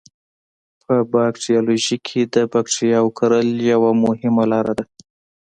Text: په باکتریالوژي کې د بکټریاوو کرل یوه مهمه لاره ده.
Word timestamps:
په 0.85 0.95
باکتریالوژي 1.13 1.97
کې 2.07 2.21
د 2.33 2.35
بکټریاوو 2.51 3.15
کرل 3.17 3.47
یوه 3.71 3.91
مهمه 4.03 4.43
لاره 4.51 4.73
ده. 4.79 4.85